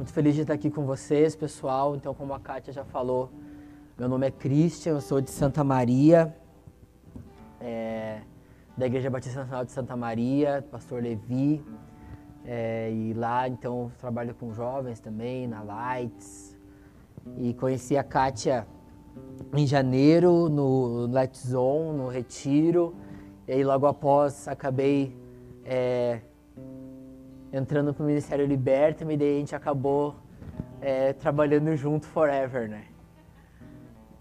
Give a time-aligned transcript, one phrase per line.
[0.00, 1.94] Muito feliz de estar aqui com vocês, pessoal.
[1.94, 3.30] Então, como a Kátia já falou,
[3.98, 6.34] meu nome é Christian, eu sou de Santa Maria,
[7.60, 8.22] é,
[8.78, 11.62] da Igreja Batista Nacional de Santa Maria, pastor Levi.
[12.46, 16.56] É, e lá, então, trabalho com jovens também, na Lights.
[17.36, 18.66] E conheci a Kátia
[19.54, 22.94] em janeiro, no Light Zone, no Retiro.
[23.46, 25.14] E aí, logo após, acabei
[25.62, 26.22] é,
[27.52, 30.16] entrando para o Ministério Liberta-me, daí a gente acabou
[30.80, 32.84] é, trabalhando junto forever, né?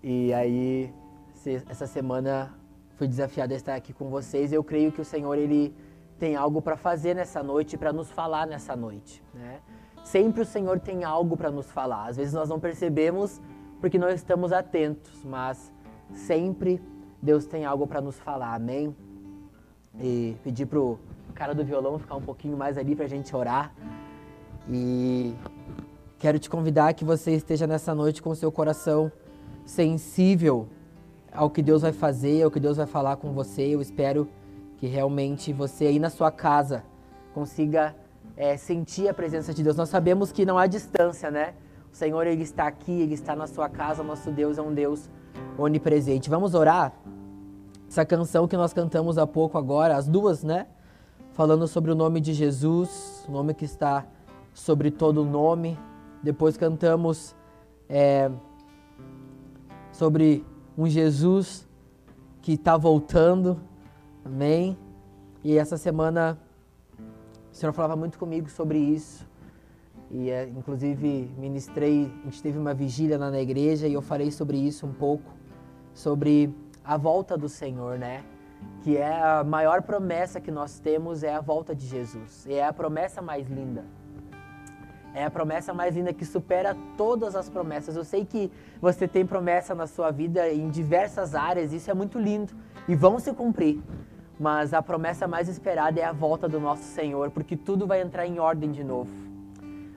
[0.02, 0.94] E aí,
[1.70, 2.54] essa semana
[2.96, 4.52] fui desafiado a estar aqui com vocês.
[4.52, 5.76] Eu creio que o Senhor, Ele
[6.18, 9.60] tem algo para fazer nessa noite, para nos falar nessa noite, né?
[10.04, 12.08] Sempre o Senhor tem algo para nos falar.
[12.08, 13.42] Às vezes nós não percebemos
[13.80, 15.72] porque não estamos atentos, mas
[16.14, 16.82] sempre
[17.22, 18.96] Deus tem algo para nos falar, amém?
[20.00, 21.00] E pedir pro
[21.40, 23.74] cara do violão ficar um pouquinho mais ali para a gente orar.
[24.68, 25.34] E
[26.20, 29.10] quero te convidar que você esteja nessa noite com seu coração
[29.66, 30.68] sensível
[31.32, 33.62] ao que Deus vai fazer, ao que Deus vai falar com você.
[33.74, 34.28] Eu espero
[34.76, 36.84] que realmente você aí na sua casa
[37.34, 37.96] consiga
[38.36, 39.78] é, sentir a presença de Deus.
[39.78, 41.54] Nós sabemos que não há distância, né?
[41.90, 44.04] O Senhor ele está aqui, ele está na sua casa.
[44.04, 45.10] Nosso Deus é um Deus
[45.58, 46.30] onipresente.
[46.30, 46.92] Vamos orar?
[47.88, 50.68] Essa canção que nós cantamos há pouco agora, as duas, né?
[51.40, 54.06] Falando sobre o nome de Jesus, o nome que está
[54.54, 55.80] sobre todo nome.
[56.22, 57.34] Depois cantamos
[57.88, 58.30] é,
[59.90, 60.46] sobre
[60.78, 61.66] um Jesus
[62.42, 63.58] que está voltando,
[64.26, 64.78] amém?
[65.42, 66.38] E essa semana
[67.50, 69.26] o Senhor falava muito comigo sobre isso.
[70.12, 74.30] E é, inclusive ministrei, a gente teve uma vigília lá na igreja e eu falei
[74.30, 75.32] sobre isso um pouco,
[75.94, 76.54] sobre
[76.84, 78.26] a volta do Senhor, né?
[78.82, 82.46] Que é a maior promessa que nós temos é a volta de Jesus.
[82.46, 83.84] E é a promessa mais linda.
[85.14, 87.96] É a promessa mais linda que supera todas as promessas.
[87.96, 92.20] Eu sei que você tem promessa na sua vida em diversas áreas, isso é muito
[92.20, 92.54] lindo
[92.88, 93.82] e vão se cumprir.
[94.40, 98.26] Mas a promessa mais esperada é a volta do nosso Senhor, porque tudo vai entrar
[98.26, 99.12] em ordem de novo.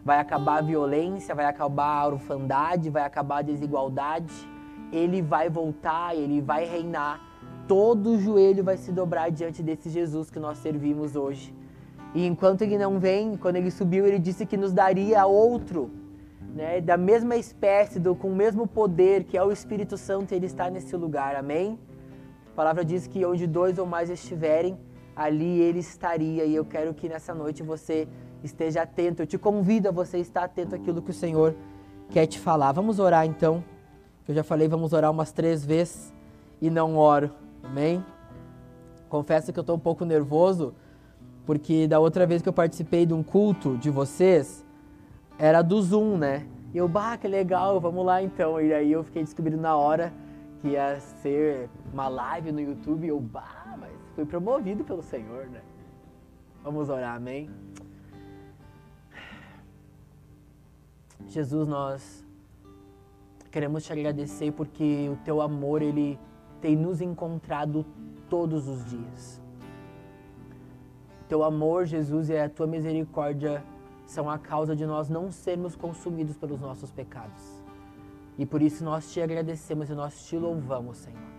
[0.04, 4.32] Vai acabar a violência, vai acabar a orfandade, vai acabar a desigualdade.
[4.90, 7.31] Ele vai voltar, ele vai reinar
[7.66, 11.54] todo joelho vai se dobrar diante desse Jesus que nós servimos hoje.
[12.14, 15.90] E enquanto ele não vem, quando ele subiu, ele disse que nos daria outro,
[16.54, 20.46] né, da mesma espécie, do, com o mesmo poder, que é o Espírito Santo, ele
[20.46, 21.78] está nesse lugar, amém?
[22.52, 24.76] A palavra diz que onde dois ou mais estiverem,
[25.16, 26.44] ali ele estaria.
[26.44, 28.06] E eu quero que nessa noite você
[28.44, 29.22] esteja atento.
[29.22, 31.54] Eu te convido a você estar atento àquilo que o Senhor
[32.10, 32.72] quer te falar.
[32.72, 33.64] Vamos orar então.
[34.28, 36.12] Eu já falei, vamos orar umas três vezes
[36.60, 37.30] e não oro.
[37.62, 38.04] Amém?
[39.08, 40.74] Confesso que eu estou um pouco nervoso,
[41.44, 44.64] porque da outra vez que eu participei de um culto de vocês,
[45.38, 46.46] era do Zoom, né?
[46.72, 48.60] E eu, bah, que legal, vamos lá então.
[48.60, 50.12] E aí eu fiquei descobrindo na hora
[50.60, 53.04] que ia ser uma live no YouTube.
[53.04, 55.60] E eu, bah, mas fui promovido pelo Senhor, né?
[56.64, 57.50] Vamos orar, amém?
[61.26, 62.24] Jesus, nós
[63.50, 66.18] queremos te agradecer porque o teu amor, ele
[66.62, 67.84] tem nos encontrado
[68.30, 69.42] todos os dias.
[71.28, 73.62] Teu amor, Jesus, e a tua misericórdia
[74.06, 77.42] são a causa de nós não sermos consumidos pelos nossos pecados.
[78.38, 81.32] E por isso nós te agradecemos e nós te louvamos, Senhor.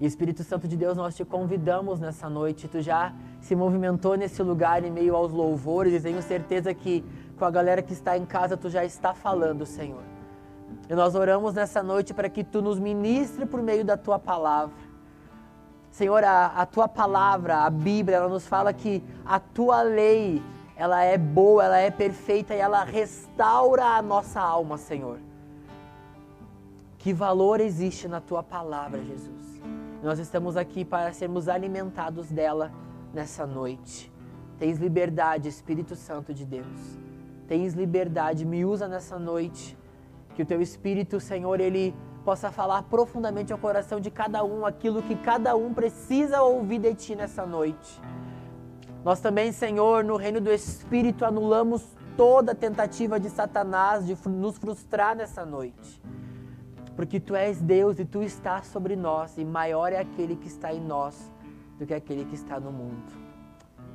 [0.00, 2.68] E Espírito Santo de Deus, nós te convidamos nessa noite.
[2.68, 7.04] Tu já se movimentou nesse lugar em meio aos louvores e tenho certeza que
[7.38, 10.11] com a galera que está em casa tu já está falando, Senhor.
[10.92, 14.74] E nós oramos nessa noite para que tu nos ministre por meio da tua palavra.
[15.90, 20.42] Senhor, a, a tua palavra, a Bíblia, ela nos fala que a tua lei,
[20.76, 25.18] ela é boa, ela é perfeita e ela restaura a nossa alma, Senhor.
[26.98, 29.62] Que valor existe na tua palavra, Jesus?
[30.02, 32.70] Nós estamos aqui para sermos alimentados dela
[33.14, 34.12] nessa noite.
[34.58, 36.98] Tens liberdade, Espírito Santo de Deus.
[37.48, 39.80] Tens liberdade, me usa nessa noite
[40.34, 41.94] que o teu Espírito, Senhor, ele
[42.24, 46.94] possa falar profundamente ao coração de cada um aquilo que cada um precisa ouvir de
[46.94, 48.00] ti nessa noite.
[49.04, 51.84] Nós também, Senhor, no reino do Espírito, anulamos
[52.16, 56.00] toda tentativa de Satanás de nos frustrar nessa noite.
[56.94, 60.72] Porque tu és Deus e tu estás sobre nós, e maior é aquele que está
[60.72, 61.32] em nós
[61.78, 63.12] do que aquele que está no mundo.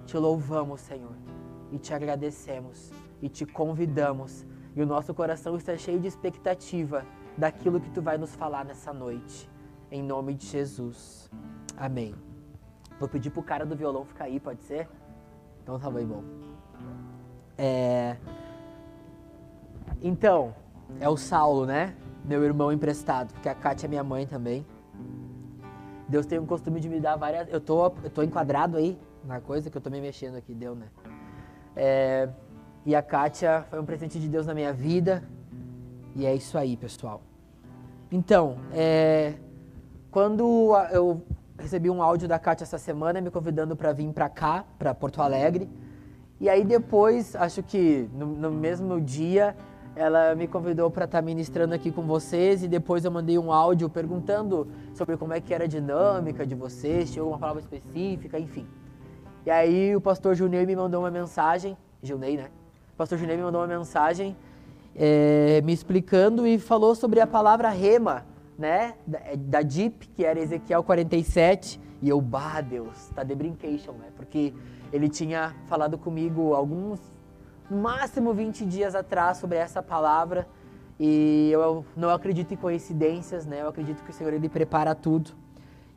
[0.05, 1.15] Te louvamos, Senhor,
[1.71, 2.91] e te agradecemos,
[3.21, 4.45] e te convidamos
[4.77, 7.03] e o nosso coração está cheio de expectativa
[7.35, 9.49] daquilo que tu vai nos falar nessa noite.
[9.91, 11.31] Em nome de Jesus.
[11.75, 12.13] Amém.
[12.99, 14.87] Vou pedir pro cara do violão ficar aí, pode ser?
[15.63, 16.23] Então tá bem bom.
[17.57, 18.17] É...
[19.99, 20.53] Então,
[20.99, 21.95] é o Saulo, né?
[22.23, 24.63] Meu irmão emprestado, porque a Kátia é minha mãe também.
[26.07, 27.51] Deus tem um costume de me dar várias.
[27.51, 28.95] Eu tô, eu tô enquadrado aí
[29.25, 30.87] na coisa que eu tô me mexendo aqui, deu, né?
[31.75, 32.29] É...
[32.87, 35.21] E a Kátia foi um presente de Deus na minha vida.
[36.15, 37.21] E é isso aí, pessoal.
[38.09, 39.33] Então, é...
[40.09, 41.21] quando eu
[41.59, 45.21] recebi um áudio da Kátia essa semana me convidando para vir para cá, para Porto
[45.21, 45.69] Alegre.
[46.39, 49.53] E aí depois, acho que no, no mesmo dia,
[49.93, 53.51] ela me convidou para estar tá ministrando aqui com vocês e depois eu mandei um
[53.51, 58.39] áudio perguntando sobre como é que era a dinâmica de vocês, tinha alguma palavra específica,
[58.39, 58.65] enfim.
[59.45, 62.49] E aí o pastor Junei me mandou uma mensagem, Junei, né?
[62.97, 64.35] O pastor Junei me mandou uma mensagem
[64.95, 68.25] é, me explicando e falou sobre a palavra rema,
[68.57, 68.95] né?
[69.05, 74.07] Da, da DIP, que era Ezequiel 47, e eu, bah, Deus, tá de brincation, né?
[74.15, 74.51] Porque
[74.91, 76.99] ele tinha falado comigo alguns
[77.69, 80.47] no máximo 20 dias atrás sobre essa palavra
[80.99, 83.61] e eu não acredito em coincidências, né?
[83.61, 85.33] Eu acredito que o Senhor ele prepara tudo.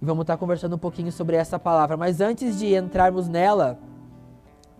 [0.02, 1.96] E vamos estar conversando um pouquinho sobre essa palavra.
[1.96, 3.78] Mas antes de entrarmos nela,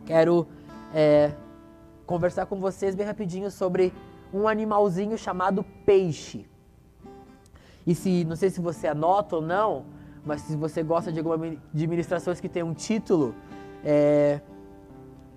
[0.05, 0.47] quero
[0.95, 1.33] é,
[2.11, 3.93] conversar com vocês bem rapidinho sobre
[4.35, 6.45] um animalzinho chamado peixe.
[7.87, 9.85] E se não sei se você anota ou não,
[10.25, 13.33] mas se você gosta de alguma de ministrações que tem um título,
[13.85, 14.41] é,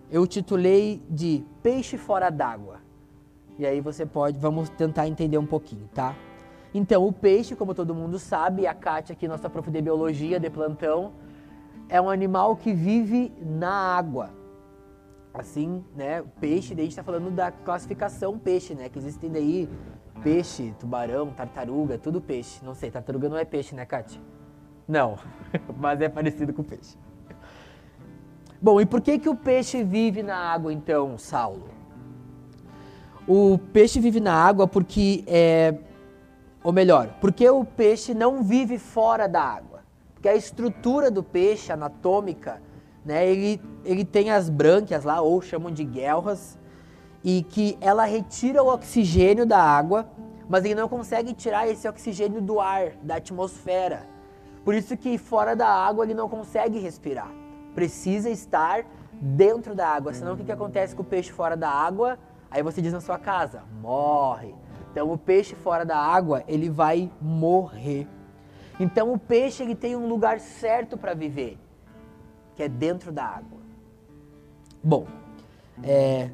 [0.10, 2.78] eu titulei de Peixe Fora d'Água.
[3.60, 6.16] E aí você pode, vamos tentar entender um pouquinho, tá?
[6.74, 10.50] Então, o peixe, como todo mundo sabe, a Kátia aqui, nossa prof de biologia de
[10.50, 11.14] plantão,
[11.88, 14.32] é um animal que vive na água.
[15.34, 16.24] Assim, né?
[16.40, 18.88] Peixe, daí a gente está falando da classificação peixe, né?
[18.88, 19.68] Que existem daí
[20.24, 22.64] peixe, tubarão, tartaruga, tudo peixe.
[22.64, 24.22] Não sei, tartaruga não é peixe, né, Kátia?
[24.88, 25.18] Não,
[25.78, 26.98] mas é parecido com peixe.
[28.62, 31.70] Bom, e por que, que o peixe vive na água então, Saulo?
[33.28, 35.76] O peixe vive na água porque é.
[36.64, 39.84] Ou melhor, porque o peixe não vive fora da água.
[40.14, 42.62] Porque a estrutura do peixe anatômica,
[43.06, 46.58] né, ele, ele tem as brânquias lá, ou chamam de guelras,
[47.24, 50.08] e que ela retira o oxigênio da água,
[50.50, 54.06] mas ele não consegue tirar esse oxigênio do ar, da atmosfera.
[54.66, 58.86] Por isso que fora da água ele não consegue respirar precisa estar
[59.20, 60.14] dentro da água.
[60.14, 62.18] Senão o que, que acontece com o peixe fora da água?
[62.50, 64.54] Aí você diz na sua casa, morre.
[64.92, 68.08] Então o peixe fora da água, ele vai morrer.
[68.80, 71.60] Então o peixe ele tem um lugar certo para viver,
[72.56, 73.60] que é dentro da água.
[74.84, 75.08] Bom,
[75.82, 76.30] é,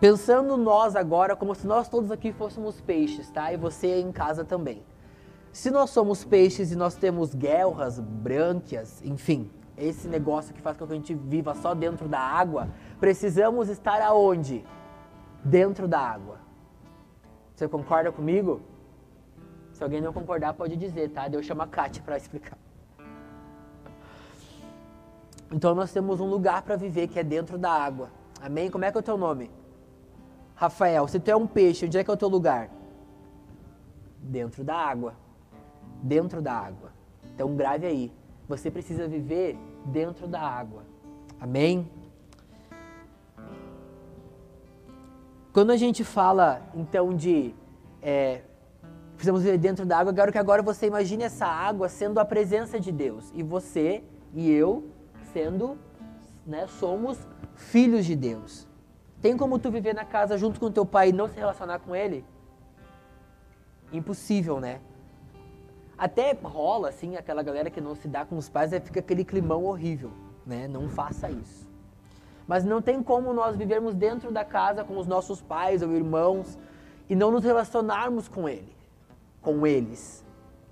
[0.00, 3.52] pensando nós agora como se nós todos aqui fôssemos peixes, tá?
[3.52, 4.82] E você em casa também.
[5.52, 10.86] Se nós somos peixes e nós temos guelras, brânquias, enfim, esse negócio que faz com
[10.86, 12.68] que a gente viva só dentro da água,
[13.00, 14.64] precisamos estar aonde?
[15.44, 16.38] Dentro da água.
[17.54, 18.60] Você concorda comigo?
[19.72, 21.28] Se alguém não concordar, pode dizer, tá?
[21.28, 22.58] Eu chamo a Kátia para explicar.
[25.50, 28.10] Então nós temos um lugar para viver que é dentro da água.
[28.40, 28.70] Amém?
[28.70, 29.50] Como é que é o teu nome?
[30.54, 32.68] Rafael, se tu é um peixe, onde é que é o teu lugar?
[34.20, 35.14] Dentro da água.
[36.02, 36.92] Dentro da água.
[37.34, 38.12] Então grave aí.
[38.48, 40.82] Você precisa viver dentro da água.
[41.40, 41.90] Amém?
[45.52, 47.54] Quando a gente fala então de
[48.02, 48.42] é,
[49.14, 52.24] precisamos viver dentro da água, eu quero que agora você imagine essa água sendo a
[52.24, 54.84] presença de Deus e você e eu
[55.32, 55.78] sendo,
[56.46, 57.18] né, somos
[57.54, 58.66] filhos de Deus.
[59.20, 61.94] Tem como tu viver na casa junto com teu pai e não se relacionar com
[61.94, 62.24] ele?
[63.92, 64.80] Impossível, né?
[65.96, 69.24] Até rola, assim, aquela galera que não se dá com os pais, aí fica aquele
[69.24, 70.12] climão horrível,
[70.46, 70.68] né?
[70.68, 71.66] Não faça isso.
[72.46, 76.56] Mas não tem como nós vivermos dentro da casa com os nossos pais ou irmãos
[77.08, 78.72] e não nos relacionarmos com ele,
[79.42, 80.24] com eles.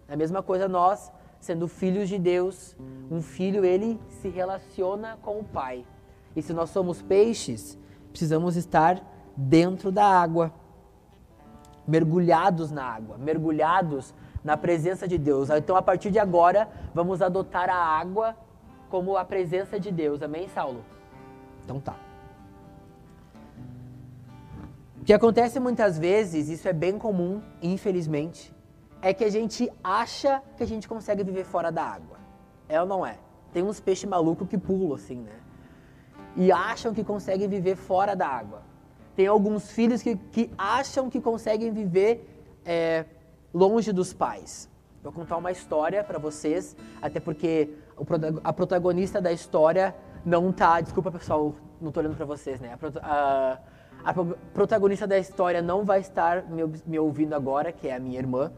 [0.08, 1.10] É a mesma coisa nós,
[1.46, 2.76] sendo filhos de Deus,
[3.08, 5.86] um filho ele se relaciona com o pai.
[6.34, 7.78] E se nós somos peixes,
[8.10, 9.00] precisamos estar
[9.36, 10.52] dentro da água,
[11.86, 14.12] mergulhados na água, mergulhados
[14.42, 15.48] na presença de Deus.
[15.48, 18.36] Então, a partir de agora, vamos adotar a água
[18.90, 20.22] como a presença de Deus.
[20.22, 20.84] Amém, Saulo?
[21.64, 21.94] Então tá.
[25.00, 28.52] O que acontece muitas vezes, isso é bem comum, infelizmente,
[29.02, 32.18] é que a gente acha que a gente consegue viver fora da água.
[32.68, 33.18] É ou não é?
[33.52, 35.32] Tem uns peixes malucos que pulam assim, né?
[36.36, 38.62] E acham que conseguem viver fora da água.
[39.14, 43.04] Tem alguns filhos que, que acham que conseguem viver é,
[43.54, 44.68] longe dos pais.
[45.02, 47.70] Vou contar uma história para vocês, até porque
[48.44, 50.80] a protagonista da história não tá.
[50.80, 52.76] Desculpa, pessoal, não tô olhando para vocês, né?
[53.00, 53.58] A,
[54.04, 54.14] a, A
[54.52, 58.52] protagonista da história não vai estar me, me ouvindo agora, que é a minha irmã.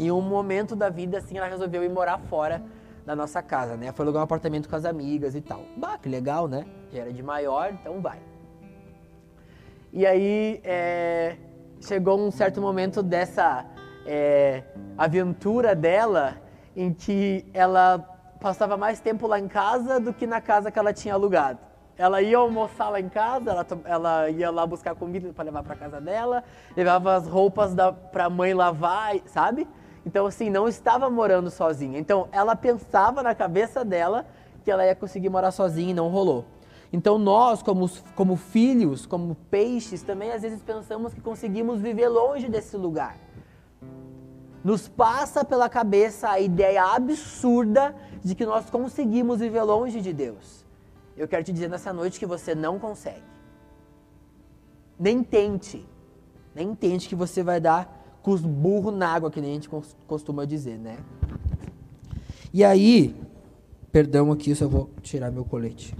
[0.00, 2.62] Em um momento da vida, assim, ela resolveu ir morar fora
[3.04, 3.92] da nossa casa, né?
[3.92, 5.62] Foi alugar um apartamento com as amigas e tal.
[5.76, 6.64] Bah, que legal, né?
[6.90, 8.18] Já era de maior, então vai.
[9.92, 11.36] E aí, é,
[11.82, 13.66] chegou um certo momento dessa
[14.06, 14.62] é,
[14.96, 16.38] aventura dela
[16.74, 17.98] em que ela
[18.40, 21.58] passava mais tempo lá em casa do que na casa que ela tinha alugado.
[21.98, 25.76] Ela ia almoçar lá em casa, ela, ela ia lá buscar comida para levar para
[25.76, 26.42] casa dela,
[26.74, 27.74] levava as roupas
[28.10, 29.68] para a mãe lavar, sabe?
[30.10, 31.96] Então, assim, não estava morando sozinha.
[31.96, 34.26] Então, ela pensava na cabeça dela
[34.64, 36.44] que ela ia conseguir morar sozinha e não rolou.
[36.92, 42.48] Então nós, como, como filhos, como peixes, também às vezes pensamos que conseguimos viver longe
[42.48, 43.16] desse lugar.
[44.64, 50.66] Nos passa pela cabeça a ideia absurda de que nós conseguimos viver longe de Deus.
[51.16, 53.22] Eu quero te dizer nessa noite que você não consegue.
[54.98, 55.88] Nem tente.
[56.52, 59.68] Nem tente que você vai dar com os burros na água, que nem a gente
[60.06, 60.98] costuma dizer, né?
[62.52, 63.14] E aí,
[63.90, 65.94] perdão aqui, eu só vou tirar meu colete.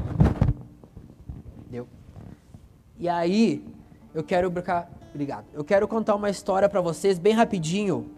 [3.00, 3.64] E aí,
[4.12, 5.46] eu quero obrigado.
[5.54, 8.10] Eu quero contar uma história para vocês bem rapidinho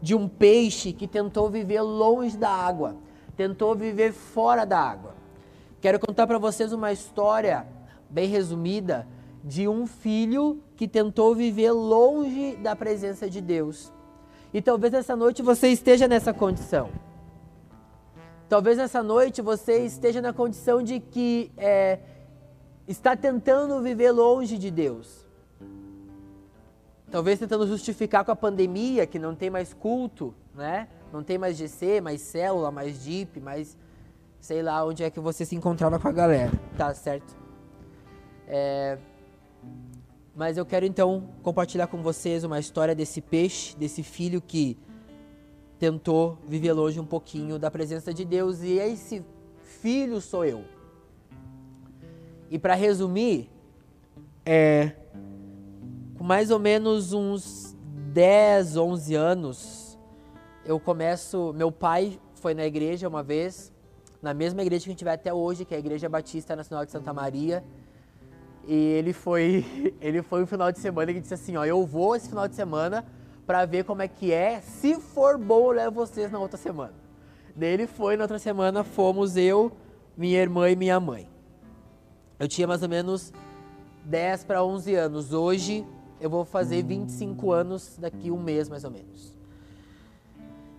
[0.00, 2.94] de um peixe que tentou viver longe da água,
[3.36, 5.12] tentou viver fora da água.
[5.80, 7.66] Quero contar para vocês uma história
[8.08, 9.08] bem resumida
[9.44, 13.92] de um filho que tentou viver longe da presença de Deus.
[14.52, 16.90] E talvez essa noite você esteja nessa condição.
[18.48, 21.98] Talvez nessa noite você esteja na condição de que é,
[22.86, 25.26] está tentando viver longe de Deus.
[27.10, 30.88] Talvez tentando justificar com a pandemia que não tem mais culto, né?
[31.12, 33.76] Não tem mais GC, mais célula, mais DIP, mais
[34.40, 37.36] sei lá onde é que você se encontrava com a galera, tá certo?
[38.46, 38.98] É...
[40.38, 44.78] Mas eu quero então compartilhar com vocês uma história desse peixe, desse filho que
[45.80, 49.24] tentou viver longe um pouquinho da presença de Deus e esse
[49.64, 50.62] filho sou eu.
[52.48, 53.50] E para resumir,
[54.46, 54.92] é,
[56.16, 57.76] com mais ou menos uns
[58.12, 59.98] 10, 11 anos,
[60.64, 61.52] eu começo.
[61.56, 63.72] Meu pai foi na igreja uma vez,
[64.22, 66.86] na mesma igreja que a gente vai até hoje, que é a Igreja Batista Nacional
[66.86, 67.64] de Santa Maria.
[68.68, 69.64] E ele foi,
[69.98, 72.54] ele foi um final de semana que disse assim, ó, eu vou esse final de
[72.54, 73.02] semana
[73.46, 74.60] para ver como é que é.
[74.60, 76.92] Se for bom, eu levo vocês na outra semana.
[77.56, 79.72] Daí ele foi, na outra semana fomos eu,
[80.14, 81.26] minha irmã e minha mãe.
[82.38, 83.32] Eu tinha mais ou menos
[84.04, 85.32] 10 para 11 anos.
[85.32, 85.82] Hoje
[86.20, 89.37] eu vou fazer 25 anos daqui um mês mais ou menos.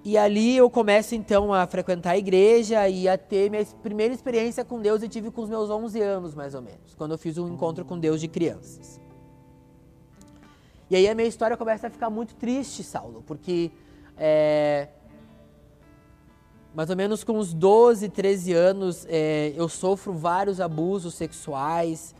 [0.04, 4.64] E ali eu começo então a frequentar a igreja e a ter minha primeira experiência
[4.64, 7.38] com Deus eu tive com os meus 11 anos mais ou menos, quando eu fiz
[7.38, 9.00] um encontro com Deus de crianças.
[10.90, 13.72] E aí a minha história começa a ficar muito triste, Saulo, porque
[14.18, 14.88] é,
[16.74, 22.16] mais ou menos com uns 12, 13 anos, é, eu sofro vários abusos sexuais.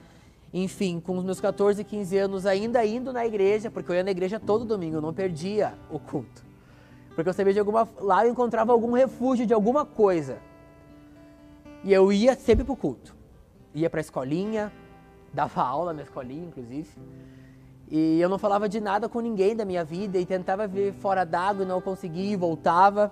[0.52, 4.10] Enfim, com os meus 14, 15 anos ainda indo na igreja, porque eu ia na
[4.10, 6.49] igreja todo domingo, eu não perdia o culto.
[7.20, 7.86] Porque eu sabia de alguma.
[8.00, 10.38] Lá eu encontrava algum refúgio de alguma coisa.
[11.84, 13.14] E eu ia sempre pro culto.
[13.76, 14.72] Ia pra escolinha,
[15.34, 16.88] dava aula na escolinha, inclusive.
[17.92, 21.26] E eu não falava de nada com ninguém da minha vida e tentava ver fora
[21.26, 23.12] d'água e não conseguia e voltava.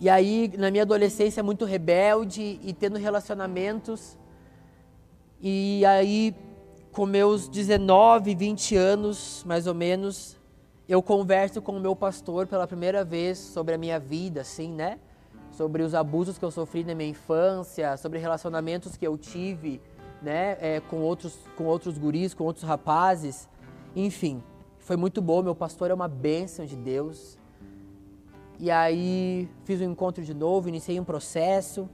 [0.00, 4.18] E aí, na minha adolescência, muito rebelde e tendo relacionamentos.
[5.40, 6.34] E aí,
[6.90, 10.36] com meus 19, 20 anos, mais ou menos,
[10.88, 14.98] eu converso com o meu pastor pela primeira vez sobre a minha vida, assim, né?
[15.50, 19.80] Sobre os abusos que eu sofri na minha infância, sobre relacionamentos que eu tive,
[20.22, 20.56] né?
[20.60, 23.48] É, com, outros, com outros guris, com outros rapazes.
[23.96, 24.42] Enfim,
[24.78, 25.42] foi muito bom.
[25.42, 27.36] Meu pastor é uma bênção de Deus.
[28.60, 31.88] E aí fiz um encontro de novo, iniciei um processo.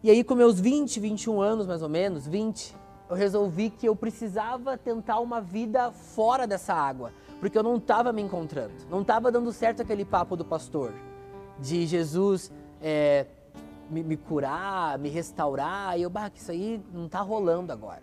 [0.00, 2.74] E aí com meus 20, 21 anos mais ou menos, 20,
[3.12, 8.10] eu resolvi que eu precisava tentar uma vida fora dessa água, porque eu não estava
[8.10, 10.94] me encontrando, não estava dando certo aquele papo do pastor,
[11.58, 12.50] de Jesus
[12.80, 13.26] é,
[13.90, 18.02] me, me, curar, me restaurar, e eu, bah, isso aí não está rolando agora.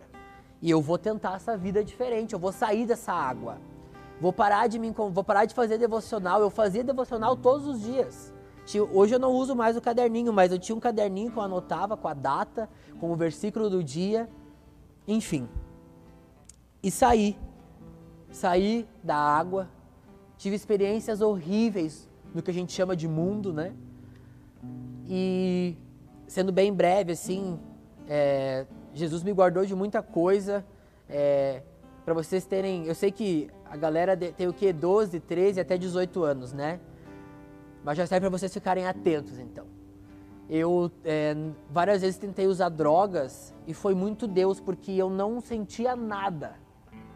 [0.62, 3.58] E eu vou tentar essa vida diferente, eu vou sair dessa água.
[4.22, 6.42] Vou parar de me, vou parar de fazer devocional.
[6.42, 8.34] Eu fazia devocional todos os dias.
[8.92, 11.96] Hoje eu não uso mais o caderninho, mas eu tinha um caderninho que eu anotava
[11.96, 14.30] com a data, com o versículo do dia,
[15.14, 15.48] enfim.
[16.82, 17.38] E saí.
[18.32, 19.70] Saí da água.
[20.38, 23.74] Tive experiências horríveis no que a gente chama de mundo, né?
[25.08, 25.76] E
[26.28, 27.60] sendo bem breve, assim,
[28.08, 30.64] é, Jesus me guardou de muita coisa.
[31.10, 31.64] É,
[32.06, 36.24] para vocês terem, eu sei que a galera tem o que 12, 13 até 18
[36.24, 36.80] anos, né?
[37.84, 39.79] Mas já serve para vocês ficarem atentos, então.
[40.50, 41.36] Eu é,
[41.70, 46.56] várias vezes tentei usar drogas e foi muito Deus porque eu não sentia nada.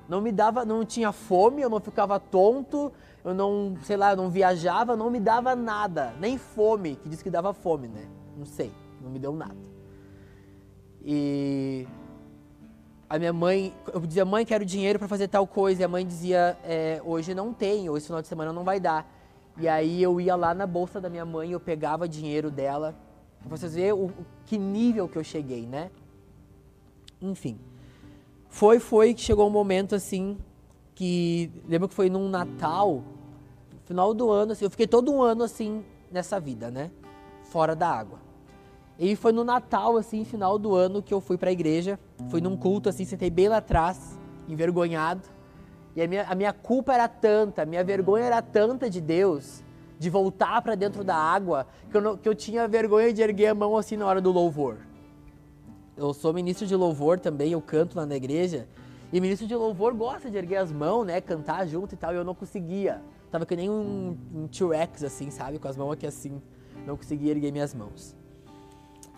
[0.07, 2.91] Não me dava, não tinha fome, eu não ficava tonto,
[3.23, 7.29] eu não, sei lá, não viajava, não me dava nada, nem fome, que diz que
[7.29, 8.05] dava fome, né?
[8.37, 8.71] Não sei,
[9.01, 9.55] não me deu nada.
[11.03, 11.87] E
[13.09, 16.05] a minha mãe, eu dizia, mãe, quero dinheiro para fazer tal coisa, e a mãe
[16.05, 19.09] dizia, é, hoje não tenho, esse final de semana não vai dar.
[19.57, 22.95] E aí eu ia lá na bolsa da minha mãe, eu pegava dinheiro dela,
[23.47, 24.11] pra vocês verem o,
[24.45, 25.91] que nível que eu cheguei, né?
[27.21, 27.57] Enfim.
[28.49, 30.37] Foi, foi que chegou um momento assim,
[30.93, 33.03] que, lembro que foi num Natal,
[33.85, 36.91] final do ano, assim, eu fiquei todo um ano assim, nessa vida, né?
[37.43, 38.19] Fora da água.
[38.97, 41.99] E foi no Natal, assim, final do ano, que eu fui para a igreja.
[42.29, 45.27] Fui num culto, assim, sentei bem lá atrás, envergonhado.
[45.95, 49.63] E a minha, a minha culpa era tanta, a minha vergonha era tanta de Deus,
[49.99, 53.47] de voltar para dentro da água, que eu, não, que eu tinha vergonha de erguer
[53.47, 54.77] a mão assim na hora do louvor.
[55.95, 58.67] Eu sou ministro de louvor também, eu canto lá na igreja.
[59.11, 61.21] E ministro de louvor gosta de erguer as mãos, né?
[61.21, 62.13] Cantar junto e tal.
[62.13, 62.99] E eu não conseguia.
[63.29, 65.59] Tava que nem um, um T-Rex, assim, sabe?
[65.59, 66.41] Com as mãos aqui assim.
[66.87, 68.15] Não conseguia erguer minhas mãos.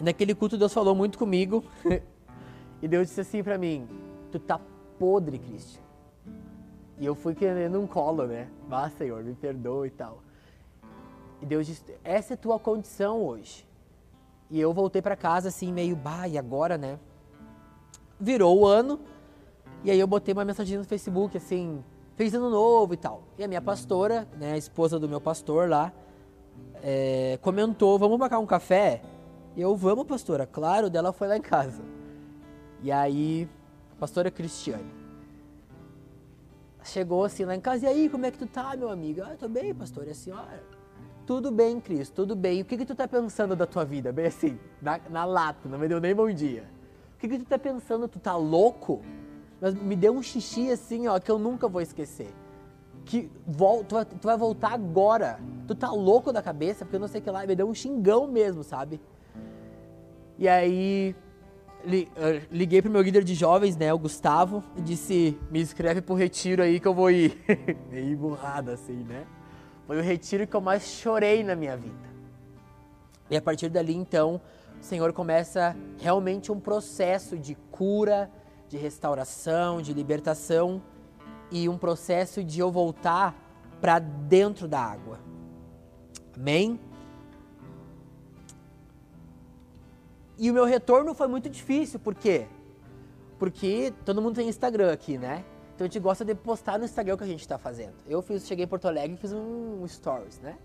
[0.01, 1.63] Naquele culto Deus falou muito comigo
[2.81, 3.87] e Deus disse assim para mim:
[4.33, 4.59] Tu tá
[4.99, 5.81] podre, Cristian.
[6.99, 8.49] E eu fui querendo um colo, né?
[8.67, 10.24] Vá, Senhor, me perdoa e tal.
[11.45, 13.67] E Deus disse: Essa é tua condição hoje.
[14.49, 16.99] E eu voltei para casa assim, meio, bah, e agora, né?
[18.19, 18.99] Virou o ano.
[19.83, 21.83] E aí eu botei uma mensagem no Facebook assim:
[22.15, 23.21] Feliz ano novo e tal.
[23.37, 25.93] E a minha pastora, né, a esposa do meu pastor lá,
[26.81, 29.03] é, comentou: Vamos marcar um café?
[29.55, 30.47] E eu, vamos, pastora.
[30.47, 31.83] Claro, dela foi lá em casa.
[32.81, 33.47] E aí,
[33.91, 34.91] a pastora Cristiane.
[36.83, 39.21] Chegou assim lá em casa, e aí, como é que tu tá, meu amigo?
[39.23, 40.07] Ah, eu tô bem, pastor.
[40.07, 40.74] E a senhora?
[41.25, 42.61] Tudo bem, Cris, tudo bem.
[42.61, 44.11] O que que tu tá pensando da tua vida?
[44.11, 46.69] Bem assim, na, na lata, não me deu nem bom dia.
[47.15, 48.07] O que que tu tá pensando?
[48.07, 49.01] Tu tá louco?
[49.59, 52.31] Mas me deu um xixi assim, ó, que eu nunca vou esquecer.
[53.05, 55.39] Que vol, tu, vai, tu vai voltar agora.
[55.67, 57.45] Tu tá louco da cabeça, porque eu não sei o que lá.
[57.47, 59.01] Me deu um xingão mesmo, sabe?
[60.37, 61.15] E aí
[62.51, 66.61] liguei pro meu líder de jovens, né, o Gustavo, e disse: "Me inscreve pro retiro
[66.61, 67.37] aí que eu vou ir".
[67.89, 69.25] Meio burrada assim, né?
[69.87, 72.05] Foi o retiro que eu mais chorei na minha vida.
[73.29, 74.41] E a partir dali, então,
[74.79, 78.29] o Senhor começa realmente um processo de cura,
[78.67, 80.81] de restauração, de libertação
[81.51, 83.35] e um processo de eu voltar
[83.79, 85.19] para dentro da água.
[86.35, 86.79] Amém?
[90.37, 92.47] E o meu retorno foi muito difícil, por quê?
[93.39, 95.45] Porque todo mundo tem Instagram aqui, né?
[95.75, 97.93] Então a gente gosta de postar no Instagram o que a gente está fazendo.
[98.07, 100.57] Eu fiz, cheguei em Porto Alegre e fiz um stories, né?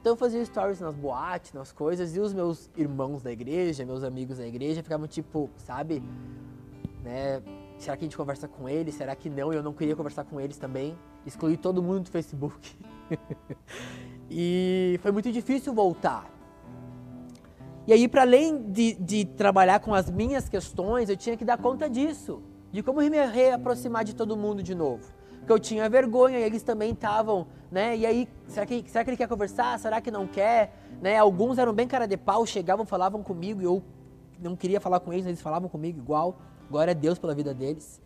[0.00, 4.02] Então eu fazia stories nas boates, nas coisas, e os meus irmãos da igreja, meus
[4.02, 6.02] amigos da igreja, ficavam tipo, sabe?
[7.02, 7.40] Né?
[7.78, 8.96] Será que a gente conversa com eles?
[8.96, 9.52] Será que não?
[9.52, 10.98] Eu não queria conversar com eles também.
[11.24, 12.76] Excluí todo mundo do Facebook.
[14.28, 16.28] e foi muito difícil voltar.
[17.86, 21.56] E aí, para além de, de trabalhar com as minhas questões, eu tinha que dar
[21.56, 25.04] conta disso, de como me reaproximar de todo mundo de novo.
[25.38, 27.96] Porque eu tinha vergonha e eles também estavam, né?
[27.96, 29.78] E aí, será que, será que ele quer conversar?
[29.78, 30.74] Será que não quer?
[31.00, 31.16] Né?
[31.16, 33.82] Alguns eram bem cara de pau, chegavam, falavam comigo e eu
[34.40, 36.36] não queria falar com eles, eles falavam comigo igual.
[36.68, 38.00] Glória a Deus pela vida deles.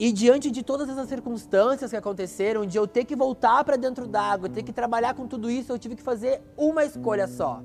[0.00, 4.06] E diante de todas essas circunstâncias que aconteceram, de eu ter que voltar para dentro
[4.06, 7.62] d'água, ter que trabalhar com tudo isso, eu tive que fazer uma escolha só,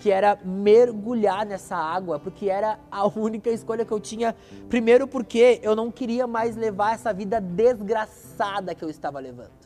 [0.00, 4.34] que era mergulhar nessa água, porque era a única escolha que eu tinha.
[4.68, 9.60] Primeiro, porque eu não queria mais levar essa vida desgraçada que eu estava levando.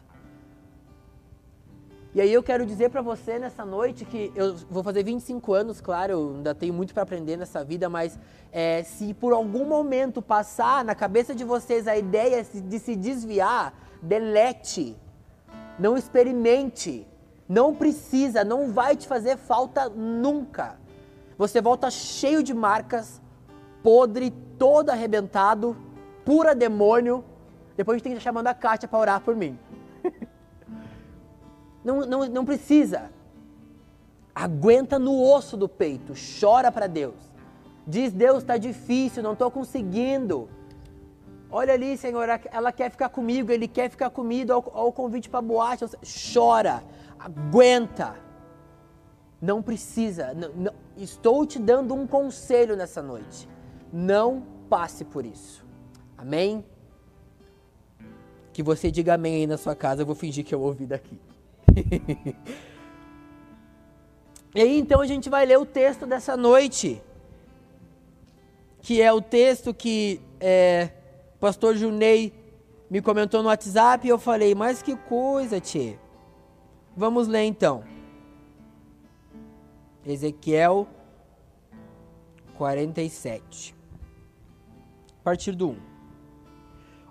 [2.15, 5.81] E aí eu quero dizer para você nessa noite que eu vou fazer 25 anos,
[5.81, 8.19] claro, eu ainda tenho muito para aprender nessa vida, mas
[8.53, 13.75] é, se por algum momento passar na cabeça de vocês a ideia de se desviar,
[14.01, 14.97] delete,
[15.77, 17.05] não experimente,
[17.49, 20.79] não precisa, não vai te fazer falta nunca.
[21.37, 23.21] Você volta cheio de marcas,
[23.83, 25.77] podre, todo arrebentado,
[26.25, 27.25] pura demônio.
[27.77, 29.59] Depois a gente tem que chamar a Kátia para orar por mim.
[31.85, 33.11] Não, não, não precisa.
[34.35, 37.15] Aguenta no osso do peito, chora para Deus.
[37.87, 40.49] Diz: Deus, está difícil, não estou conseguindo.
[41.51, 45.43] Olha ali, Senhor, ela quer ficar comigo, ele quer ficar comigo, olha o convite para
[45.43, 45.85] boate.
[46.33, 46.83] Chora,
[47.25, 48.17] aguenta.
[49.41, 53.49] Não precisa, não, não, estou te dando um conselho nessa noite.
[53.93, 55.65] Não passe por isso.
[56.17, 56.65] Amém?
[58.53, 61.19] Que você diga amém aí na sua casa, eu vou fingir que eu ouvi daqui.
[64.55, 67.03] e aí então a gente vai ler o texto dessa noite,
[68.81, 70.91] que é o texto que é,
[71.41, 72.33] pastor Junei
[72.89, 75.99] me comentou no WhatsApp e eu falei, mas que coisa, tchê.
[76.97, 77.83] Vamos ler então.
[80.07, 80.87] Ezequiel
[82.57, 83.75] 47.
[85.21, 85.77] A partir do 1.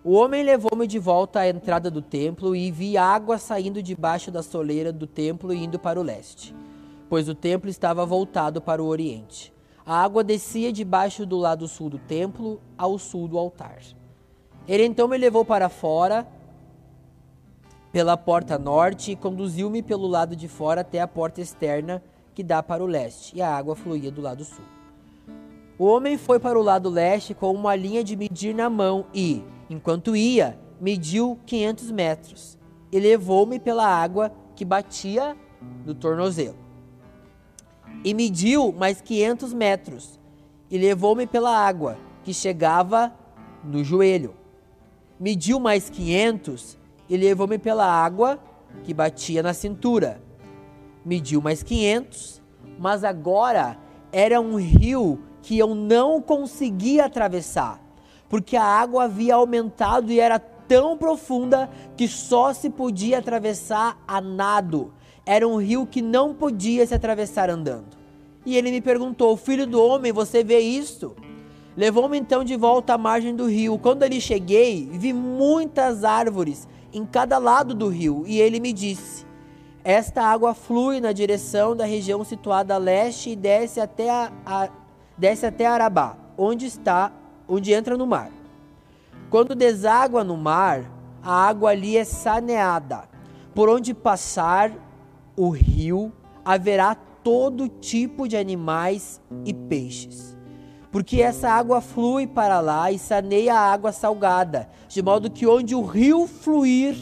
[0.05, 4.41] O homem levou-me de volta à entrada do templo e vi água saindo debaixo da
[4.41, 6.55] soleira do templo e indo para o leste,
[7.09, 9.53] pois o templo estava voltado para o oriente.
[9.85, 13.79] A água descia debaixo do lado sul do templo, ao sul do altar.
[14.65, 16.25] Ele então me levou para fora
[17.93, 22.03] pela porta norte e conduziu-me pelo lado de fora até a porta externa
[22.33, 24.65] que dá para o leste, e a água fluía do lado sul.
[25.77, 29.43] O homem foi para o lado leste com uma linha de medir na mão e,
[29.69, 32.57] enquanto ia, mediu 500 metros
[32.91, 35.37] e levou-me pela água que batia
[35.85, 36.57] no tornozelo.
[38.03, 40.19] E mediu mais 500 metros
[40.67, 43.13] e levou-me pela água que chegava
[43.63, 44.33] no joelho.
[45.19, 46.81] Mediu mais 500
[47.13, 48.39] e levou-me pela água
[48.83, 50.19] que batia na cintura.
[51.05, 52.41] Mediu mais 500,
[52.79, 53.77] mas agora
[54.11, 57.79] era um rio que eu não conseguia atravessar,
[58.27, 64.19] porque a água havia aumentado e era tão profunda que só se podia atravessar a
[64.19, 64.91] nado.
[65.23, 67.95] Era um rio que não podia se atravessar andando.
[68.43, 71.15] E ele me perguntou: Filho do homem, você vê isto?
[71.77, 73.77] Levou-me então de volta à margem do rio.
[73.77, 79.25] Quando ali cheguei, vi muitas árvores em cada lado do rio, e ele me disse:
[79.83, 84.69] Esta água flui na direção da região situada a leste e desce até a, a
[85.17, 87.11] desce até Arabá, onde está,
[87.47, 88.31] onde entra no mar.
[89.29, 90.89] Quando deságua no mar,
[91.23, 93.09] a água ali é saneada.
[93.55, 94.71] Por onde passar
[95.35, 96.11] o rio,
[96.45, 100.32] haverá todo tipo de animais e peixes.
[100.93, 105.73] Porque essa água flui para lá e saneia a água salgada, de modo que onde
[105.73, 106.95] o rio fluir,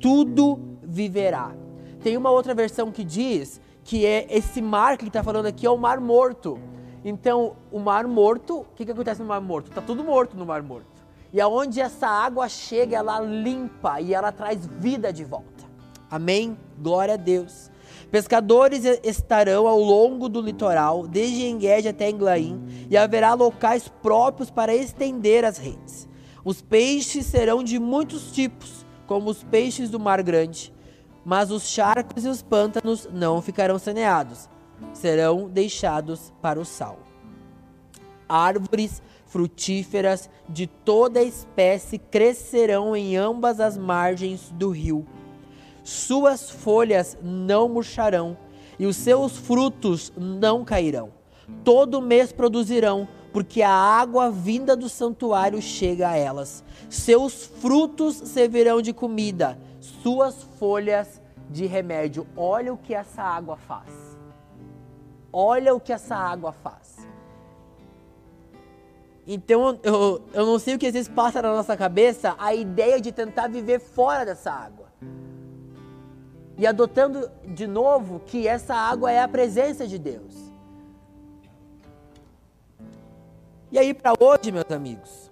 [0.00, 1.54] tudo viverá.
[2.02, 5.66] Tem uma outra versão que diz que é esse mar que ele está falando aqui
[5.66, 6.58] é o mar morto.
[7.04, 9.68] Então, o mar morto, o que, que acontece no mar morto?
[9.68, 11.04] Está tudo morto no mar morto.
[11.30, 15.66] E aonde essa água chega, ela limpa e ela traz vida de volta.
[16.10, 16.56] Amém?
[16.78, 17.70] Glória a Deus.
[18.10, 24.74] Pescadores estarão ao longo do litoral, desde Enguede até Englaim, e haverá locais próprios para
[24.74, 26.08] estender as redes.
[26.44, 30.72] Os peixes serão de muitos tipos, como os peixes do mar grande,
[31.24, 34.48] mas os charcos e os pântanos não ficarão saneados
[34.92, 36.98] serão deixados para o sal.
[38.28, 45.06] Árvores frutíferas de toda espécie crescerão em ambas as margens do rio.
[45.86, 48.36] Suas folhas não murcharão
[48.76, 51.12] e os seus frutos não cairão.
[51.62, 56.64] Todo mês produzirão, porque a água vinda do santuário chega a elas.
[56.90, 62.26] Seus frutos servirão de comida, suas folhas de remédio.
[62.36, 64.18] Olha o que essa água faz.
[65.32, 66.96] Olha o que essa água faz.
[69.24, 73.00] Então eu, eu não sei o que às vezes passa na nossa cabeça a ideia
[73.00, 74.85] de tentar viver fora dessa água.
[76.58, 80.34] E adotando de novo que essa água é a presença de Deus.
[83.70, 85.30] E aí para hoje, meus amigos,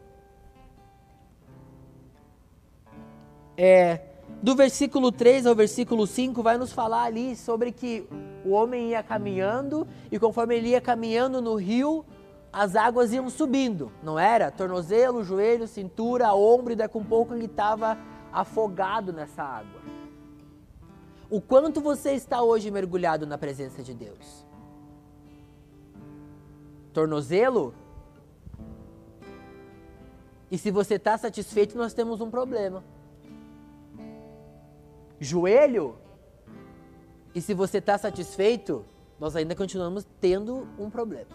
[3.57, 4.01] é,
[4.43, 8.07] do versículo 3 ao versículo 5 vai nos falar ali sobre que
[8.45, 12.05] o homem ia caminhando e conforme ele ia caminhando no rio,
[12.53, 14.51] as águas iam subindo, não era?
[14.51, 17.97] Tornozelo, joelho, cintura, ombro, e a um pouco ele estava
[18.33, 19.81] afogado nessa água.
[21.35, 24.47] O quanto você está hoje mergulhado na presença de Deus?
[26.93, 27.75] Tornozelo?
[30.49, 32.85] E se você está satisfeito, nós temos um problema.
[35.19, 35.97] Joelho?
[37.35, 38.85] E se você está satisfeito,
[39.19, 41.35] nós ainda continuamos tendo um problema.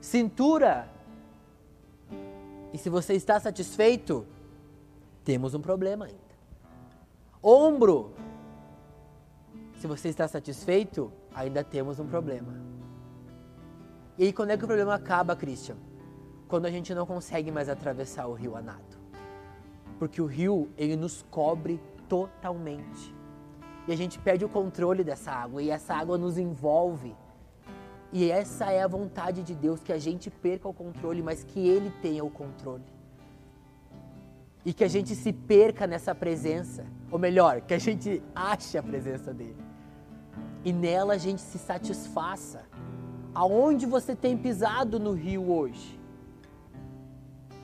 [0.00, 0.90] Cintura.
[2.72, 4.26] E se você está satisfeito,
[5.24, 6.34] temos um problema ainda.
[7.40, 8.14] Ombro.
[9.80, 12.52] Se você está satisfeito, ainda temos um problema.
[14.18, 15.76] E aí, quando é que o problema acaba, Christian?
[16.46, 18.98] Quando a gente não consegue mais atravessar o rio a nado.
[19.98, 23.14] Porque o rio, ele nos cobre totalmente
[23.88, 27.16] e a gente perde o controle dessa água e essa água nos envolve.
[28.12, 31.58] E essa é a vontade de Deus, que a gente perca o controle, mas que
[31.58, 32.84] Ele tenha o controle.
[34.62, 38.82] E que a gente se perca nessa presença, ou melhor, que a gente ache a
[38.82, 39.69] presença dEle.
[40.64, 42.62] E nela a gente se satisfaça.
[43.34, 45.98] Aonde você tem pisado no rio hoje?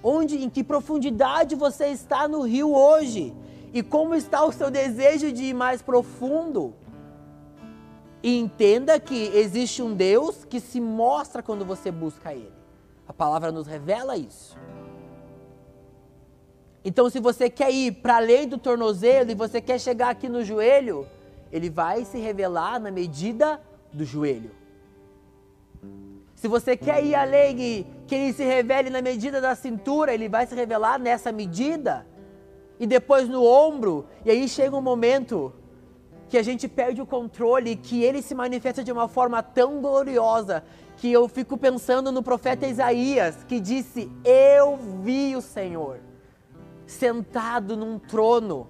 [0.03, 3.35] Onde, em que profundidade você está no rio hoje?
[3.73, 6.75] E como está o seu desejo de ir mais profundo?
[8.23, 12.53] E entenda que existe um Deus que se mostra quando você busca Ele.
[13.07, 14.57] A palavra nos revela isso.
[16.85, 20.45] Então, se você quer ir para além do tornozelo e você quer chegar aqui no
[20.45, 21.07] joelho,
[21.53, 23.61] Ele vai se revelar na medida
[23.93, 24.51] do joelho.
[26.35, 30.29] Se você quer ir além e que Ele se revele na medida da cintura, Ele
[30.29, 32.07] vai se revelar nessa medida.
[32.79, 35.53] E depois no ombro, e aí chega um momento
[36.29, 40.65] que a gente perde o controle, que ele se manifesta de uma forma tão gloriosa,
[40.97, 46.01] que eu fico pensando no profeta Isaías, que disse: Eu vi o Senhor
[46.87, 48.69] sentado num trono.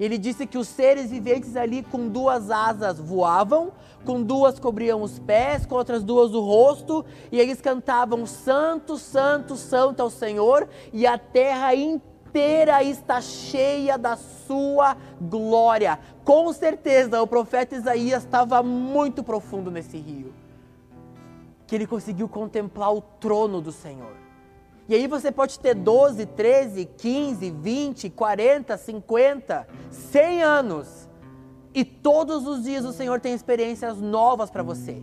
[0.00, 3.70] Ele disse que os seres viventes ali com duas asas voavam,
[4.04, 9.56] com duas cobriam os pés, com outras duas o rosto, e eles cantavam: Santo, Santo,
[9.56, 15.98] Santo ao Senhor, e a terra inteira inteira está cheia da sua glória.
[16.24, 20.32] Com certeza o profeta Isaías estava muito profundo nesse rio.
[21.66, 24.19] Que ele conseguiu contemplar o trono do Senhor.
[24.90, 31.08] E aí você pode ter 12, 13, 15, 20, 40, 50, 100 anos.
[31.72, 35.00] E todos os dias o Senhor tem experiências novas para você.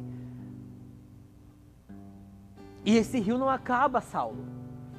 [2.83, 4.45] E esse rio não acaba, Saulo.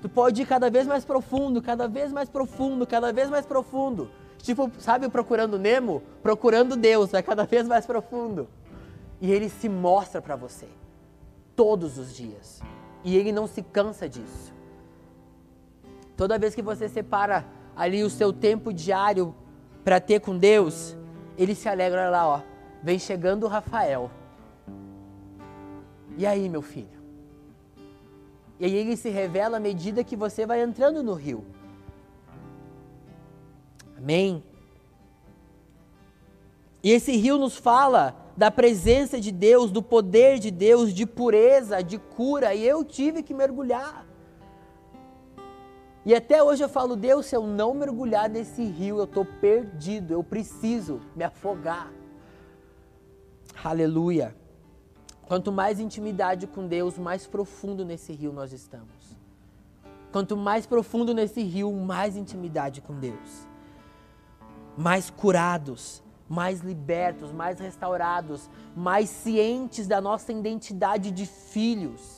[0.00, 4.10] Tu pode ir cada vez mais profundo, cada vez mais profundo, cada vez mais profundo.
[4.38, 6.02] Tipo, sabe procurando Nemo?
[6.22, 8.48] Procurando Deus, vai cada vez mais profundo.
[9.20, 10.66] E ele se mostra para você
[11.54, 12.62] todos os dias.
[13.04, 14.56] E ele não se cansa disso.
[16.18, 19.32] Toda vez que você separa ali o seu tempo diário
[19.84, 20.96] para ter com Deus,
[21.38, 22.40] ele se alegra lá, ó.
[22.82, 24.10] Vem chegando o Rafael.
[26.16, 26.98] E aí, meu filho?
[28.58, 31.44] E aí ele se revela à medida que você vai entrando no rio.
[33.96, 34.42] Amém?
[36.82, 41.80] E esse rio nos fala da presença de Deus, do poder de Deus, de pureza,
[41.80, 44.07] de cura, e eu tive que mergulhar.
[46.04, 50.12] E até hoje eu falo, Deus, se eu não mergulhar nesse rio, eu estou perdido,
[50.12, 51.92] eu preciso me afogar.
[53.62, 54.36] Aleluia.
[55.22, 59.18] Quanto mais intimidade com Deus, mais profundo nesse rio nós estamos.
[60.10, 63.46] Quanto mais profundo nesse rio, mais intimidade com Deus.
[64.76, 72.17] Mais curados, mais libertos, mais restaurados, mais cientes da nossa identidade de filhos.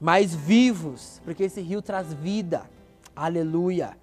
[0.00, 2.68] Mais vivos, porque esse rio traz vida.
[3.14, 3.96] Aleluia.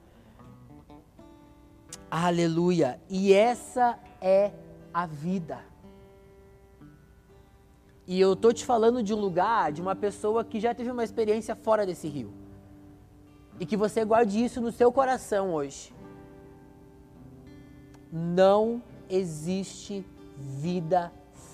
[2.09, 2.99] Aleluia.
[3.09, 4.51] E essa é
[4.93, 5.59] a vida.
[8.05, 11.03] E eu tô te falando de um lugar, de uma pessoa que já teve uma
[11.03, 12.33] experiência fora desse rio.
[13.59, 15.93] E que você guarde isso no seu coração hoje.
[18.11, 20.05] Não existe
[20.37, 21.11] vida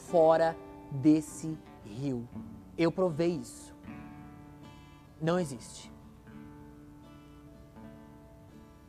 [0.09, 0.55] fora
[0.91, 2.27] desse rio.
[2.77, 3.68] Eu provei isso.
[5.21, 5.91] Não existe.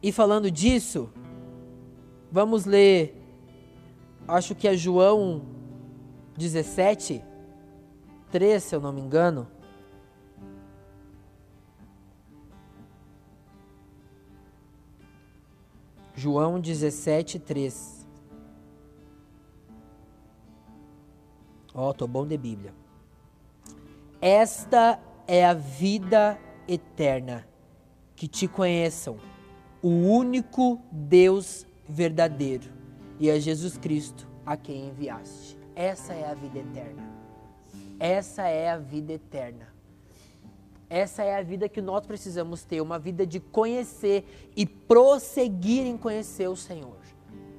[0.02, 1.10] E falando disso,
[2.30, 3.14] vamos ler,
[4.26, 5.42] acho que é João
[6.36, 7.22] 17,
[8.30, 9.46] 3, se eu não me engano.
[16.14, 18.06] João 17, 3.
[21.74, 22.74] Ó, oh, tô bom de Bíblia.
[24.20, 25.00] Esta
[25.32, 27.46] é a vida eterna,
[28.16, 29.16] que te conheçam,
[29.80, 32.68] o único Deus verdadeiro,
[33.20, 35.56] e a Jesus Cristo a quem enviaste.
[35.76, 37.08] Essa é a vida eterna.
[38.00, 39.72] Essa é a vida eterna.
[40.88, 45.96] Essa é a vida que nós precisamos ter, uma vida de conhecer e prosseguir em
[45.96, 46.98] conhecer o Senhor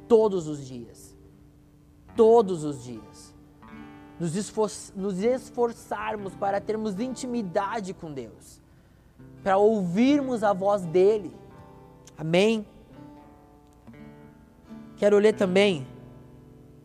[0.10, 1.16] todos os dias.
[2.18, 3.11] Todos os dias.
[4.22, 8.62] Nos, nos esforçarmos para termos intimidade com Deus,
[9.42, 11.34] para ouvirmos a voz dEle.
[12.16, 12.64] Amém?
[14.98, 15.88] Quero ler também,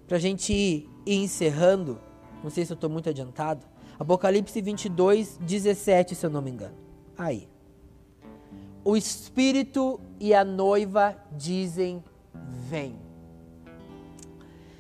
[0.09, 2.01] para a gente ir encerrando,
[2.42, 3.66] não sei se eu estou muito adiantado.
[3.99, 6.75] Apocalipse 22, 17, se eu não me engano.
[7.18, 7.46] Aí.
[8.83, 12.96] O Espírito e a noiva dizem: Vem.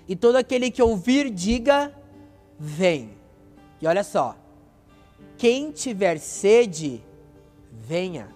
[0.08, 1.92] E todo aquele que ouvir, diga:
[2.58, 3.16] vem.
[3.80, 4.36] E olha só,
[5.36, 7.02] quem tiver sede,
[7.70, 8.28] venha.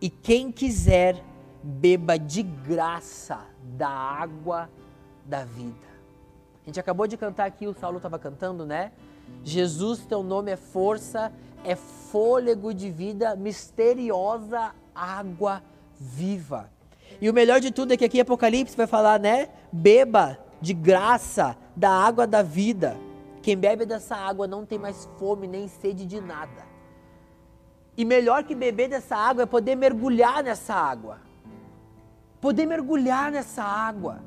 [0.00, 1.22] E quem quiser,
[1.62, 4.68] beba de graça da água
[5.24, 5.92] da vida.
[6.62, 8.92] A gente acabou de cantar aqui, o Saulo estava cantando, né?
[9.44, 11.32] Jesus, teu nome é força,
[11.64, 15.62] é fôlego de vida, misteriosa água
[15.98, 16.70] viva.
[17.20, 19.48] E o melhor de tudo é que aqui Apocalipse vai falar, né?
[19.72, 22.96] Beba de graça da água da vida.
[23.42, 26.64] Quem bebe dessa água não tem mais fome nem sede de nada.
[27.96, 31.18] E melhor que beber dessa água é poder mergulhar nessa água.
[32.40, 34.22] Poder mergulhar nessa água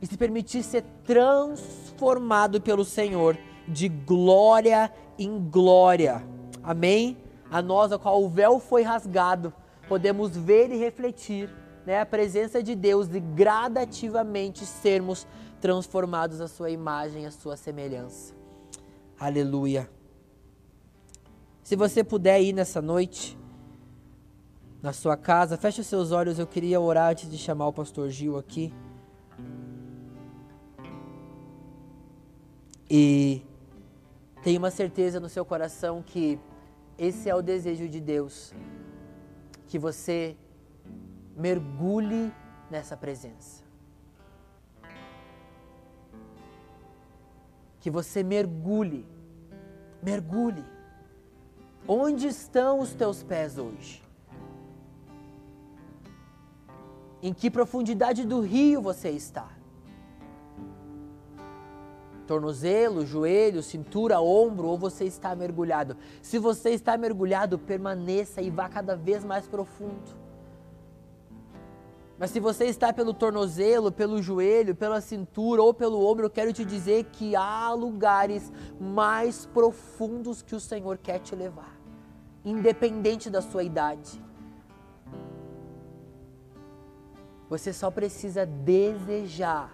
[0.00, 3.36] e se permitir ser transformado pelo Senhor
[3.66, 6.22] de glória em glória.
[6.62, 7.18] Amém?
[7.50, 9.52] A nós, a qual o véu foi rasgado,
[9.88, 11.50] podemos ver e refletir
[11.84, 15.26] né, a presença de Deus e gradativamente sermos
[15.60, 18.43] transformados à sua imagem, à sua semelhança.
[19.24, 19.88] Aleluia.
[21.62, 23.38] Se você puder ir nessa noite,
[24.82, 26.38] na sua casa, feche os seus olhos.
[26.38, 28.70] Eu queria orar antes de chamar o pastor Gil aqui.
[32.90, 33.40] E
[34.42, 36.38] tenha uma certeza no seu coração que
[36.98, 38.52] esse é o desejo de Deus.
[39.68, 40.36] Que você
[41.34, 42.30] mergulhe
[42.70, 43.64] nessa presença.
[47.80, 49.13] Que você mergulhe,
[50.04, 50.64] mergulhe.
[51.88, 54.02] Onde estão os teus pés hoje?
[57.22, 59.48] Em que profundidade do rio você está?
[62.26, 65.96] tornozelo, joelho, cintura, ombro, ou você está mergulhado.
[66.22, 70.23] Se você está mergulhado, permaneça e vá cada vez mais profundo.
[72.18, 76.52] Mas se você está pelo tornozelo, pelo joelho, pela cintura ou pelo ombro, eu quero
[76.52, 81.76] te dizer que há lugares mais profundos que o Senhor quer te levar,
[82.44, 84.22] independente da sua idade.
[87.48, 89.72] Você só precisa desejar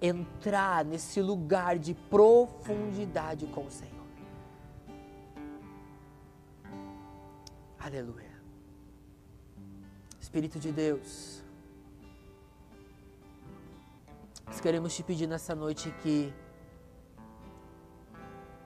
[0.00, 3.90] entrar nesse lugar de profundidade com o Senhor.
[7.78, 8.30] Aleluia.
[10.20, 11.39] Espírito de Deus,
[14.50, 16.34] nós queremos te pedir nessa noite que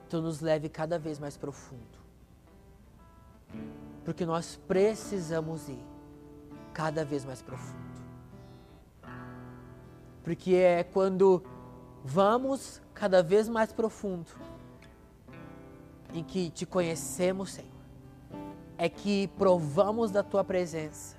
[0.09, 1.99] tu nos leve cada vez mais profundo.
[4.03, 5.85] Porque nós precisamos ir
[6.73, 8.01] cada vez mais profundo.
[10.23, 11.43] Porque é quando
[12.03, 14.31] vamos cada vez mais profundo
[16.11, 17.69] em que te conhecemos, Senhor,
[18.75, 21.15] é que provamos da tua presença,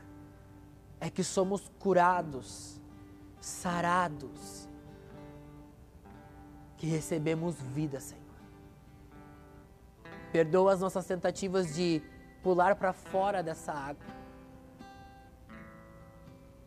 [1.00, 2.76] é que somos curados,
[3.46, 4.56] sarados,
[6.77, 8.23] que recebemos vida, Senhor.
[10.33, 12.03] Perdoa as nossas tentativas de
[12.43, 14.05] pular para fora dessa água.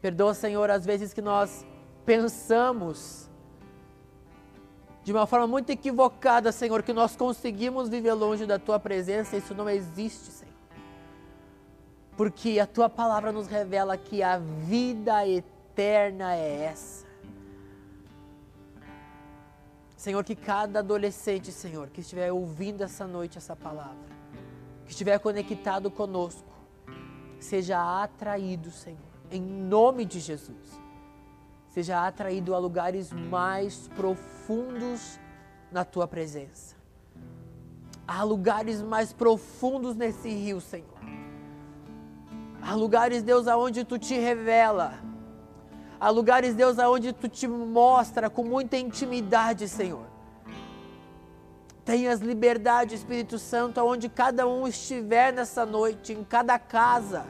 [0.02, 1.66] Perdoa, Senhor, as vezes que nós
[2.06, 3.30] pensamos
[5.04, 9.54] de uma forma muito equivocada, Senhor, que nós conseguimos viver longe da tua presença, isso
[9.56, 10.54] não existe, Senhor.
[12.16, 17.09] Porque a tua palavra nos revela que a vida eterna é essa.
[20.00, 24.10] Senhor, que cada adolescente, Senhor, que estiver ouvindo essa noite essa palavra,
[24.86, 26.50] que estiver conectado conosco,
[27.40, 30.80] seja atraído, Senhor, em nome de Jesus
[31.70, 35.20] seja atraído a lugares mais profundos
[35.72, 36.76] na tua presença.
[38.08, 41.00] Há lugares mais profundos nesse rio, Senhor.
[42.62, 45.00] Há lugares, Deus, aonde tu te revela.
[46.00, 50.06] Há lugares, Deus, aonde tu te mostra com muita intimidade, Senhor.
[51.84, 57.26] Tenhas liberdade, Espírito Santo, aonde cada um estiver nessa noite, em cada casa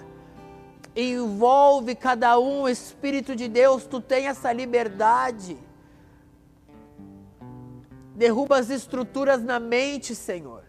[0.96, 5.58] envolve cada um, Espírito de Deus, tu tem essa liberdade.
[8.16, 10.64] Derruba as estruturas na mente, Senhor.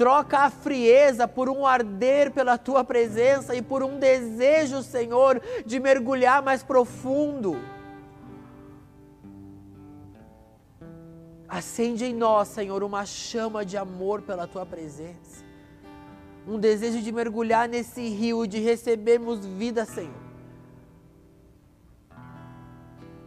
[0.00, 5.78] Troca a frieza por um arder pela tua presença e por um desejo, Senhor, de
[5.78, 7.60] mergulhar mais profundo.
[11.46, 15.50] Acende em nós, Senhor, uma chama de amor pela tua presença
[16.46, 20.10] um desejo de mergulhar nesse rio, de recebermos vida, Senhor.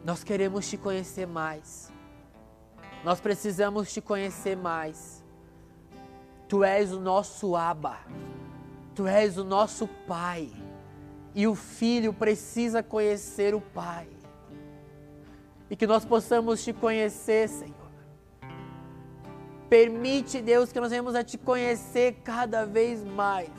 [0.03, 1.91] Nós queremos te conhecer mais.
[3.03, 5.22] Nós precisamos te conhecer mais.
[6.53, 7.97] Tu és o nosso Abba.
[8.93, 10.51] Tu és o nosso Pai.
[11.33, 14.07] E o filho precisa conhecer o Pai.
[15.67, 17.73] E que nós possamos te conhecer, Senhor
[19.67, 23.49] Permite, Deus, que nós venhamos a te conhecer cada vez mais.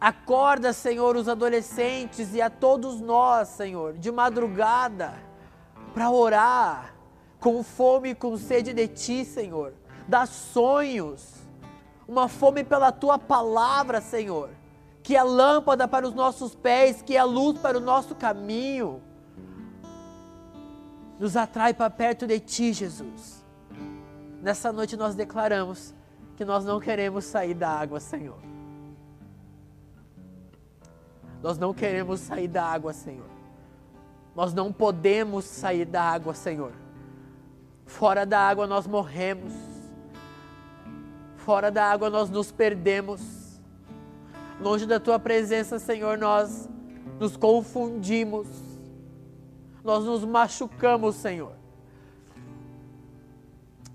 [0.00, 5.14] Acorda, Senhor, os adolescentes e a todos nós, Senhor, de madrugada,
[5.94, 6.96] para orar,
[7.38, 9.79] com fome e com sede de Ti, Senhor.
[10.10, 11.34] Dá sonhos,
[12.08, 14.50] uma fome pela Tua palavra, Senhor,
[15.04, 19.00] que é lâmpada para os nossos pés, que é luz para o nosso caminho.
[21.16, 23.44] Nos atrai para perto de Ti, Jesus.
[24.42, 25.94] Nessa noite nós declaramos
[26.36, 28.40] que nós não queremos sair da água, Senhor.
[31.40, 33.30] Nós não queremos sair da água, Senhor.
[34.34, 36.72] Nós não podemos sair da água, Senhor.
[37.86, 39.69] Fora da água nós morremos.
[41.50, 43.60] Fora da água nós nos perdemos.
[44.60, 46.68] Longe da tua presença, Senhor, nós
[47.18, 48.46] nos confundimos.
[49.82, 51.56] Nós nos machucamos, Senhor.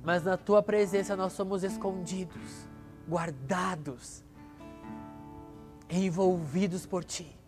[0.03, 2.68] Mas na tua presença nós somos escondidos,
[3.08, 4.22] guardados,
[5.89, 7.39] envolvidos por ti.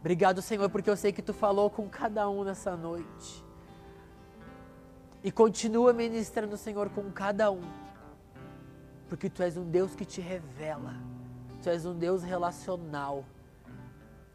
[0.00, 3.44] Obrigado, Senhor, porque eu sei que tu falou com cada um nessa noite.
[5.22, 7.87] E continua ministrando, Senhor, com cada um.
[9.08, 10.94] Porque tu és um Deus que te revela.
[11.62, 13.24] Tu és um Deus relacional.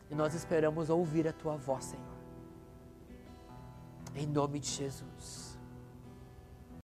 [0.09, 2.13] E nós esperamos ouvir a tua voz, Senhor.
[4.15, 5.43] Em nome de Jesus.